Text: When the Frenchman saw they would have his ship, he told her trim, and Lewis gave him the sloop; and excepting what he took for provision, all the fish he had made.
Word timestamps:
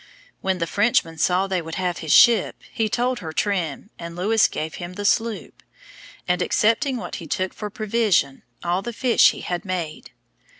When 0.41 0.57
the 0.57 0.65
Frenchman 0.65 1.19
saw 1.19 1.45
they 1.45 1.61
would 1.61 1.75
have 1.75 1.99
his 1.99 2.11
ship, 2.11 2.63
he 2.73 2.89
told 2.89 3.19
her 3.19 3.31
trim, 3.31 3.91
and 3.99 4.15
Lewis 4.15 4.47
gave 4.47 4.73
him 4.81 4.93
the 4.93 5.05
sloop; 5.05 5.61
and 6.27 6.41
excepting 6.41 6.97
what 6.97 7.17
he 7.17 7.27
took 7.27 7.53
for 7.53 7.69
provision, 7.69 8.41
all 8.63 8.81
the 8.81 8.93
fish 8.93 9.29
he 9.29 9.41
had 9.41 9.63
made. 9.63 10.09